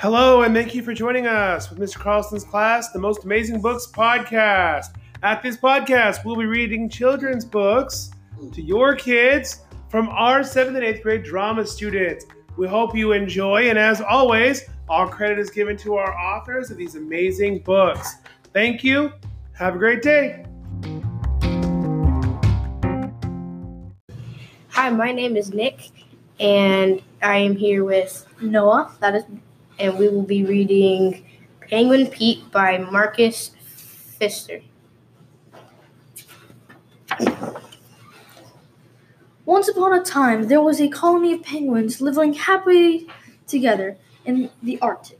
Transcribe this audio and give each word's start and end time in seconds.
Hello, 0.00 0.42
and 0.42 0.54
thank 0.54 0.76
you 0.76 0.82
for 0.84 0.94
joining 0.94 1.26
us 1.26 1.70
with 1.70 1.80
Mr. 1.80 1.98
Carlson's 1.98 2.44
class, 2.44 2.92
the 2.92 3.00
Most 3.00 3.24
Amazing 3.24 3.60
Books 3.60 3.88
podcast. 3.92 4.94
At 5.24 5.42
this 5.42 5.56
podcast, 5.56 6.24
we'll 6.24 6.36
be 6.36 6.46
reading 6.46 6.88
children's 6.88 7.44
books 7.44 8.12
to 8.52 8.62
your 8.62 8.94
kids 8.94 9.62
from 9.88 10.08
our 10.10 10.42
7th 10.42 10.76
and 10.76 10.84
8th 10.84 11.02
grade 11.02 11.24
drama 11.24 11.66
students. 11.66 12.26
We 12.56 12.68
hope 12.68 12.94
you 12.94 13.10
enjoy, 13.10 13.70
and 13.70 13.76
as 13.76 14.00
always, 14.00 14.62
all 14.88 15.08
credit 15.08 15.40
is 15.40 15.50
given 15.50 15.76
to 15.78 15.96
our 15.96 16.16
authors 16.16 16.70
of 16.70 16.76
these 16.76 16.94
amazing 16.94 17.58
books. 17.64 18.18
Thank 18.52 18.84
you. 18.84 19.12
Have 19.54 19.74
a 19.74 19.78
great 19.78 20.02
day. 20.02 20.44
Hi, 24.68 24.90
my 24.90 25.10
name 25.10 25.36
is 25.36 25.52
Nick, 25.52 25.90
and 26.38 27.02
I 27.20 27.38
am 27.38 27.56
here 27.56 27.82
with 27.84 28.24
Noah. 28.40 28.92
That 29.00 29.16
is, 29.16 29.24
and 29.78 29.98
we 29.98 30.08
will 30.08 30.22
be 30.22 30.44
reading 30.44 31.24
Penguin 31.60 32.06
Pete 32.08 32.50
by 32.50 32.78
Marcus 32.78 33.50
Pfister. 34.18 34.60
Once 39.44 39.68
upon 39.68 39.98
a 39.98 40.02
time, 40.02 40.48
there 40.48 40.60
was 40.60 40.80
a 40.80 40.88
colony 40.88 41.32
of 41.32 41.42
penguins 41.42 42.00
living 42.00 42.34
happily 42.34 43.08
together 43.46 43.96
in 44.24 44.50
the 44.62 44.78
Arctic. 44.80 45.18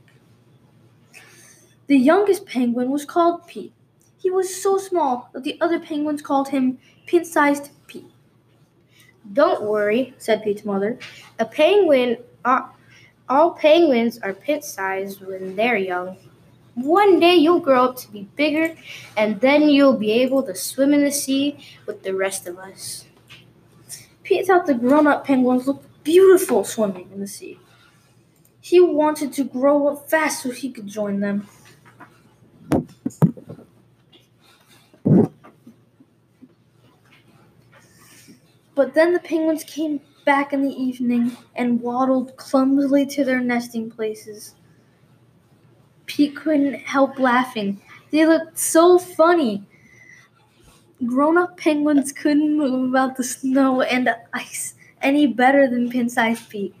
The 1.87 1.97
youngest 1.97 2.45
penguin 2.45 2.91
was 2.91 3.05
called 3.05 3.47
Pete. 3.47 3.73
He 4.19 4.29
was 4.29 4.61
so 4.61 4.77
small 4.77 5.29
that 5.33 5.43
the 5.43 5.59
other 5.59 5.79
penguins 5.79 6.21
called 6.21 6.49
him 6.49 6.77
pin 7.07 7.25
sized 7.25 7.71
Pete. 7.87 8.11
Don't 9.33 9.63
worry, 9.63 10.13
said 10.19 10.43
Pete's 10.43 10.65
mother. 10.65 10.99
A 11.39 11.45
penguin, 11.45 12.17
uh, 12.45 12.67
all 13.29 13.51
penguins 13.51 14.17
are 14.19 14.33
pit-sized 14.33 15.21
when 15.21 15.55
they're 15.55 15.77
young. 15.77 16.17
One 16.75 17.19
day 17.19 17.35
you'll 17.35 17.59
grow 17.59 17.85
up 17.85 17.97
to 17.97 18.11
be 18.11 18.23
bigger, 18.35 18.75
and 19.15 19.39
then 19.39 19.69
you'll 19.69 19.97
be 19.97 20.11
able 20.11 20.43
to 20.43 20.55
swim 20.55 20.93
in 20.93 21.03
the 21.03 21.11
sea 21.11 21.59
with 21.85 22.03
the 22.03 22.15
rest 22.15 22.47
of 22.47 22.57
us. 22.57 23.05
Pete 24.23 24.47
thought 24.47 24.65
the 24.65 24.73
grown-up 24.73 25.25
penguins 25.25 25.67
looked 25.67 26.03
beautiful 26.03 26.63
swimming 26.63 27.09
in 27.13 27.19
the 27.19 27.27
sea. 27.27 27.59
He 28.61 28.79
wanted 28.79 29.33
to 29.33 29.43
grow 29.43 29.87
up 29.87 30.09
fast 30.09 30.43
so 30.43 30.51
he 30.51 30.71
could 30.71 30.87
join 30.87 31.19
them. 31.19 31.47
But 38.75 38.93
then 38.93 39.13
the 39.13 39.19
penguins 39.19 39.63
came 39.63 39.99
back 40.29 40.53
in 40.53 40.61
the 40.61 40.75
evening 40.79 41.35
and 41.55 41.81
waddled 41.81 42.37
clumsily 42.37 43.03
to 43.03 43.25
their 43.25 43.39
nesting 43.39 43.89
places. 43.89 44.53
Pete 46.05 46.35
couldn't 46.35 46.75
help 46.75 47.17
laughing. 47.17 47.81
They 48.11 48.27
looked 48.27 48.59
so 48.59 48.99
funny. 48.99 49.63
Grown 51.03 51.35
up 51.35 51.57
penguins 51.57 52.11
couldn't 52.11 52.55
move 52.55 52.89
about 52.89 53.17
the 53.17 53.23
snow 53.23 53.81
and 53.81 54.07
ice 54.31 54.75
any 55.01 55.25
better 55.25 55.67
than 55.67 55.89
pin 55.89 56.07
sized 56.07 56.47
Pete. 56.47 56.75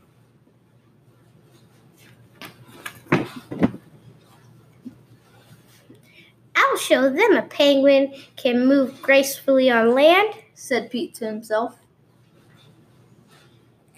I'll 6.55 6.77
show 6.77 7.09
them 7.09 7.35
a 7.35 7.47
penguin 7.49 8.13
can 8.35 8.67
move 8.67 9.01
gracefully 9.01 9.71
on 9.71 9.95
land, 9.95 10.35
said 10.53 10.91
Pete 10.91 11.15
to 11.15 11.25
himself 11.25 11.79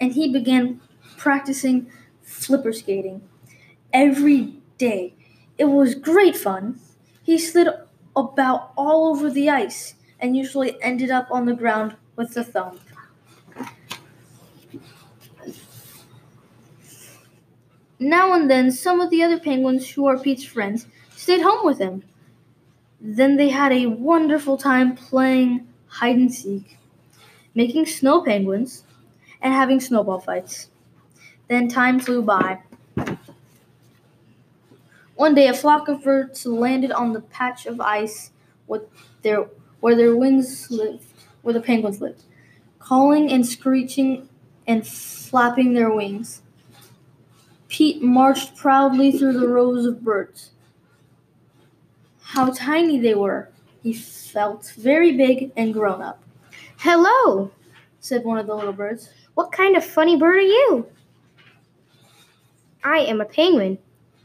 and 0.00 0.12
he 0.12 0.32
began 0.32 0.80
practicing 1.16 1.90
flipper 2.22 2.72
skating 2.72 3.22
every 3.92 4.56
day. 4.78 5.14
It 5.58 5.66
was 5.66 5.94
great 5.94 6.36
fun. 6.36 6.80
He 7.22 7.38
slid 7.38 7.68
about 8.16 8.72
all 8.76 9.08
over 9.08 9.30
the 9.30 9.50
ice 9.50 9.94
and 10.20 10.36
usually 10.36 10.80
ended 10.82 11.10
up 11.10 11.28
on 11.30 11.46
the 11.46 11.54
ground 11.54 11.96
with 12.16 12.36
a 12.36 12.44
thump. 12.44 12.80
Now 17.98 18.34
and 18.34 18.50
then, 18.50 18.70
some 18.70 19.00
of 19.00 19.08
the 19.08 19.22
other 19.22 19.38
penguins 19.40 19.88
who 19.90 20.04
are 20.06 20.18
Pete's 20.18 20.44
friends 20.44 20.86
stayed 21.16 21.40
home 21.40 21.64
with 21.64 21.78
him. 21.78 22.02
Then 23.00 23.36
they 23.36 23.50
had 23.50 23.72
a 23.72 23.86
wonderful 23.86 24.56
time 24.56 24.96
playing 24.96 25.68
hide 25.88 26.16
and 26.16 26.32
seek, 26.32 26.78
making 27.54 27.86
snow 27.86 28.22
penguins, 28.22 28.84
and 29.42 29.52
having 29.52 29.80
snowball 29.80 30.20
fights. 30.20 30.70
Then 31.48 31.68
time 31.68 32.00
flew 32.00 32.22
by. 32.22 32.62
One 35.16 35.34
day, 35.34 35.48
a 35.48 35.54
flock 35.54 35.88
of 35.88 36.02
birds 36.02 36.46
landed 36.46 36.90
on 36.90 37.12
the 37.12 37.20
patch 37.20 37.66
of 37.66 37.80
ice 37.80 38.30
with 38.66 38.82
their, 39.22 39.46
where 39.80 39.94
their 39.94 40.16
wings 40.16 40.70
lived, 40.70 41.04
where 41.42 41.52
the 41.52 41.60
penguins 41.60 42.00
lived, 42.00 42.22
calling 42.78 43.30
and 43.30 43.46
screeching 43.46 44.28
and 44.66 44.86
flapping 44.86 45.74
their 45.74 45.90
wings. 45.90 46.42
Pete 47.68 48.02
marched 48.02 48.56
proudly 48.56 49.12
through 49.12 49.38
the 49.38 49.48
rows 49.48 49.86
of 49.86 50.02
birds. 50.02 50.50
How 52.20 52.50
tiny 52.50 52.98
they 52.98 53.14
were! 53.14 53.50
He 53.82 53.92
felt 53.92 54.72
very 54.76 55.16
big 55.16 55.52
and 55.56 55.72
grown 55.72 56.00
up. 56.00 56.22
Hello, 56.78 57.50
said 58.00 58.24
one 58.24 58.38
of 58.38 58.46
the 58.46 58.54
little 58.54 58.72
birds. 58.72 59.10
What 59.34 59.52
kind 59.52 59.76
of 59.76 59.84
funny 59.84 60.16
bird 60.16 60.36
are 60.36 60.40
you? 60.40 60.86
I 62.84 62.98
am 62.98 63.20
a 63.20 63.24
penguin, 63.24 63.78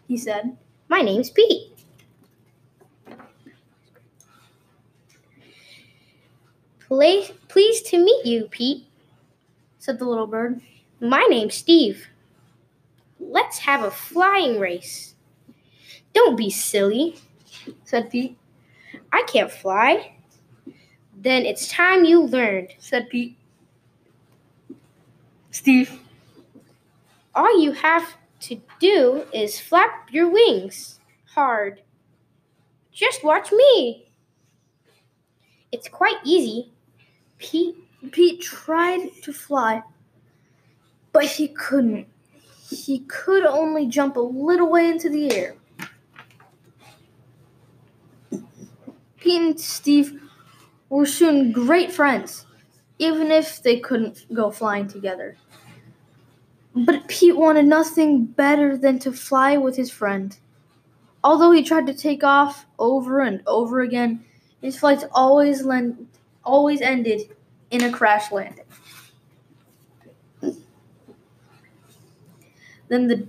he 0.08 0.18
said. 0.18 0.58
My 0.90 1.02
name's 1.02 1.30
Pete. 1.30 1.74
Please, 6.88 7.32
pleased 7.50 7.86
to 7.88 7.98
meet 7.98 8.26
you, 8.26 8.48
Pete, 8.50 8.86
said 9.78 10.00
the 10.00 10.06
little 10.06 10.28
bird. 10.28 10.62
My 11.02 11.26
name's 11.30 11.56
Steve. 11.56 12.08
Let's 13.20 13.60
have 13.60 13.84
a 13.84 13.92
flying 13.92 14.60
race. 14.60 15.16
Don't 16.14 16.38
be 16.38 16.50
silly, 16.50 17.18
said 17.84 18.10
Pete. 18.10 18.38
I 19.12 19.24
can't 19.28 19.52
fly. 19.52 20.14
Then 21.16 21.46
it's 21.46 21.72
time 21.72 22.06
you 22.06 22.24
learned, 22.24 22.70
said 22.80 23.10
Pete. 23.10 23.38
Steve. 25.58 26.00
All 27.34 27.60
you 27.60 27.72
have 27.72 28.16
to 28.42 28.62
do 28.80 29.26
is 29.34 29.60
flap 29.60 30.08
your 30.12 30.30
wings 30.30 31.00
hard. 31.34 31.82
Just 32.94 33.24
watch 33.24 33.52
me. 33.52 34.12
It's 35.72 35.88
quite 35.88 36.18
easy. 36.24 36.72
Pete, 37.40 37.76
Pete 38.12 38.40
tried 38.42 39.10
to 39.24 39.34
fly, 39.34 39.82
but 41.12 41.26
he 41.26 41.48
couldn't. 41.48 42.08
He 42.70 43.00
could 43.00 43.46
only 43.46 43.88
jump 43.88 44.16
a 44.16 44.20
little 44.20 44.70
way 44.70 44.88
into 44.90 45.10
the 45.10 45.32
air. 45.32 45.56
Pete 49.18 49.42
and 49.42 49.60
Steve 49.60 50.22
were 50.90 51.06
soon 51.06 51.52
great 51.52 51.92
friends, 51.92 52.47
even 53.00 53.32
if 53.32 53.62
they 53.62 53.80
couldn't 53.80 54.26
go 54.34 54.52
flying 54.52 54.88
together. 54.88 55.38
But 56.76 57.08
Pete 57.08 57.36
wanted 57.36 57.66
nothing 57.66 58.26
better 58.26 58.78
than 58.78 59.00
to 59.00 59.12
fly 59.12 59.58
with 59.58 59.76
his 59.76 59.90
friend. 59.90 60.38
Although 61.24 61.52
he 61.52 61.64
tried 61.64 61.88
to 61.88 61.94
take 61.94 62.24
off 62.24 62.66
over 62.78 63.22
and 63.22 63.42
over 63.48 63.82
again, 63.82 64.24
his 64.62 64.78
flights 64.78 65.06
always 65.12 65.64
lend, 65.64 66.08
always 66.44 66.82
ended 66.82 67.36
in 67.72 67.84
a 67.84 67.92
crash 67.92 68.32
landing. 68.32 68.66
Then 72.88 73.08
the 73.08 73.28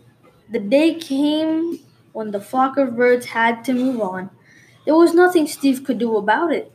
the 0.50 0.58
day 0.58 0.94
came 0.94 1.80
when 2.12 2.30
the 2.30 2.40
flock 2.40 2.78
of 2.78 2.96
birds 2.96 3.26
had 3.26 3.64
to 3.64 3.74
move 3.74 4.00
on. 4.00 4.30
There 4.84 4.94
was 4.94 5.12
nothing 5.12 5.46
Steve 5.46 5.84
could 5.84 5.98
do 5.98 6.16
about 6.16 6.52
it. 6.52 6.72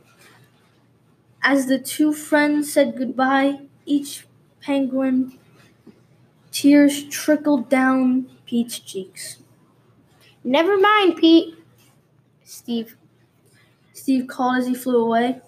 As 1.44 1.66
the 1.66 1.78
two 1.78 2.12
friends 2.12 2.72
said 2.72 2.96
goodbye, 2.96 3.60
each 3.86 4.26
penguin 4.60 5.38
Tears 6.50 7.04
trickled 7.08 7.68
down 7.68 8.30
Pete's 8.46 8.78
cheeks. 8.78 9.38
Never 10.44 10.78
mind, 10.78 11.16
Pete. 11.16 11.56
Steve 12.44 12.96
Steve 13.92 14.26
called 14.26 14.58
as 14.58 14.66
he 14.66 14.74
flew 14.74 15.04
away. 15.04 15.40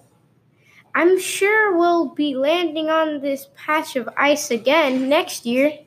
I'm 0.94 1.18
sure 1.18 1.76
we'll 1.76 2.08
be 2.08 2.34
landing 2.34 2.90
on 2.90 3.20
this 3.20 3.48
patch 3.56 3.96
of 3.96 4.08
ice 4.16 4.50
again 4.50 5.08
next 5.08 5.46
year. 5.46 5.78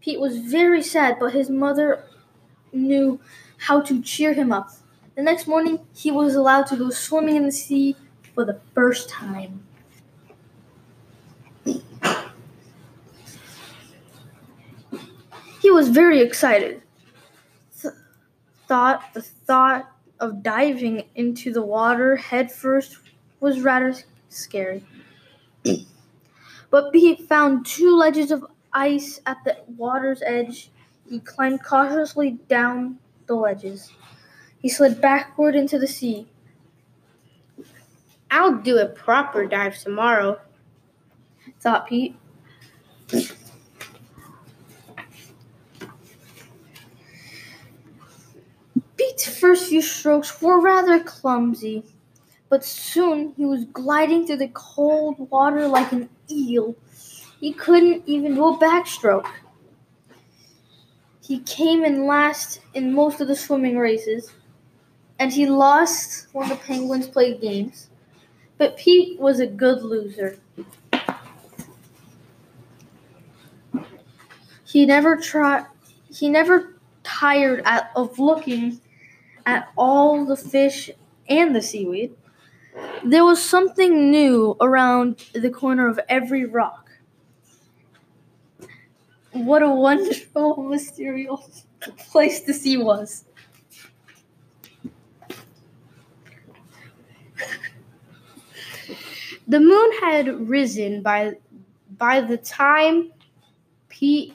Pete 0.00 0.20
was 0.20 0.38
very 0.38 0.82
sad, 0.82 1.18
but 1.20 1.32
his 1.32 1.50
mother 1.50 2.04
knew 2.72 3.20
how 3.58 3.80
to 3.82 4.02
cheer 4.02 4.34
him 4.34 4.52
up. 4.52 4.70
The 5.16 5.22
next 5.22 5.46
morning, 5.46 5.80
he 5.94 6.10
was 6.10 6.34
allowed 6.34 6.66
to 6.68 6.76
go 6.76 6.90
swimming 6.90 7.36
in 7.36 7.44
the 7.44 7.52
sea 7.52 7.96
for 8.34 8.44
the 8.44 8.60
first 8.74 9.08
time. 9.08 9.62
He 15.62 15.70
was 15.70 15.88
very 15.88 16.20
excited. 16.20 16.82
thought 18.66 19.14
the 19.14 19.22
thought 19.22 19.90
of 20.20 20.42
diving 20.42 21.04
into 21.14 21.52
the 21.52 21.62
water 21.62 22.16
headfirst 22.16 22.98
was 23.40 23.60
rather 23.60 23.94
scary. 24.28 24.84
but 26.70 26.92
Pete 26.92 27.28
found 27.28 27.66
two 27.66 27.96
ledges 27.96 28.30
of 28.30 28.44
ice 28.72 29.20
at 29.26 29.38
the 29.44 29.56
water's 29.76 30.22
edge. 30.22 30.70
He 31.08 31.20
climbed 31.20 31.62
cautiously 31.62 32.32
down 32.48 32.98
the 33.26 33.34
ledges. 33.34 33.90
He 34.60 34.68
slid 34.68 35.00
backward 35.00 35.54
into 35.54 35.78
the 35.78 35.86
sea. 35.86 36.26
I'll 38.30 38.56
do 38.56 38.78
a 38.78 38.86
proper 38.86 39.44
oh. 39.44 39.48
dive 39.48 39.78
tomorrow, 39.78 40.40
thought 41.60 41.86
Pete. 41.86 42.16
Pete's 48.96 49.38
first 49.38 49.68
few 49.68 49.82
strokes 49.82 50.40
were 50.40 50.60
rather 50.60 51.02
clumsy, 51.02 51.84
but 52.48 52.64
soon 52.64 53.32
he 53.36 53.44
was 53.44 53.64
gliding 53.66 54.26
through 54.26 54.38
the 54.38 54.48
cold 54.48 55.30
water 55.30 55.68
like 55.68 55.92
an 55.92 56.08
eel. 56.30 56.74
He 57.40 57.52
couldn't 57.52 58.02
even 58.06 58.34
do 58.34 58.46
a 58.46 58.58
backstroke. 58.58 59.30
He 61.22 61.40
came 61.40 61.84
in 61.84 62.06
last 62.06 62.60
in 62.74 62.92
most 62.92 63.20
of 63.20 63.28
the 63.28 63.36
swimming 63.36 63.78
races, 63.78 64.32
and 65.18 65.32
he 65.32 65.46
lost 65.46 66.28
when 66.32 66.48
the 66.48 66.56
Penguins 66.56 67.06
played 67.06 67.40
games. 67.40 67.88
But 68.58 68.76
Pete 68.76 69.18
was 69.18 69.40
a 69.40 69.46
good 69.46 69.82
loser. 69.82 70.38
He 74.64 74.86
never 74.86 75.16
tried. 75.16 75.66
He 76.08 76.28
never 76.28 76.74
tired 77.02 77.62
at, 77.64 77.90
of 77.96 78.18
looking 78.18 78.80
at 79.46 79.68
all 79.76 80.24
the 80.24 80.36
fish 80.36 80.90
and 81.28 81.54
the 81.54 81.62
seaweed. 81.62 82.14
There 83.04 83.24
was 83.24 83.42
something 83.42 84.10
new 84.10 84.56
around 84.60 85.24
the 85.32 85.50
corner 85.50 85.86
of 85.86 86.00
every 86.08 86.44
rock. 86.44 86.90
What 89.32 89.62
a 89.62 89.68
wonderful, 89.68 90.56
mysterious 90.68 91.66
place 92.10 92.40
the 92.40 92.54
sea 92.54 92.76
was. 92.76 93.24
The 99.46 99.60
moon 99.60 99.92
had 100.00 100.48
risen 100.48 101.02
by 101.02 101.34
by 101.98 102.20
the 102.20 102.38
time 102.38 103.12
Pete 103.88 104.34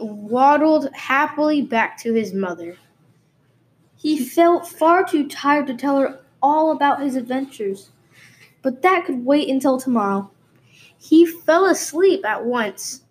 waddled 0.00 0.92
happily 0.92 1.62
back 1.62 1.98
to 1.98 2.12
his 2.12 2.34
mother. 2.34 2.76
He 3.96 4.18
felt 4.18 4.68
far 4.68 5.04
too 5.04 5.28
tired 5.28 5.66
to 5.66 5.74
tell 5.74 5.98
her 5.98 6.20
all 6.42 6.72
about 6.72 7.02
his 7.02 7.16
adventures, 7.16 7.90
but 8.62 8.82
that 8.82 9.04
could 9.04 9.24
wait 9.24 9.48
until 9.48 9.78
tomorrow. 9.78 10.30
He 10.98 11.26
fell 11.26 11.66
asleep 11.66 12.24
at 12.24 12.44
once 12.44 13.02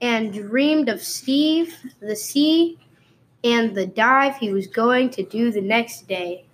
and 0.00 0.32
dreamed 0.32 0.88
of 0.88 1.02
Steve, 1.02 1.74
the 2.00 2.16
sea, 2.16 2.78
and 3.44 3.74
the 3.74 3.86
dive 3.86 4.36
he 4.36 4.52
was 4.52 4.66
going 4.66 5.10
to 5.10 5.22
do 5.22 5.50
the 5.50 5.60
next 5.60 6.08
day. 6.08 6.44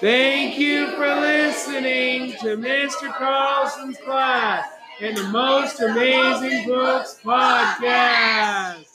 Thank 0.00 0.58
you 0.60 0.92
for 0.92 1.08
listening 1.08 2.30
to 2.42 2.56
Mr. 2.56 3.12
Carlson's 3.14 3.96
class 3.98 4.64
and 5.00 5.16
the 5.16 5.24
Most 5.24 5.80
Amazing 5.80 6.68
Books 6.68 7.18
podcast. 7.24 8.87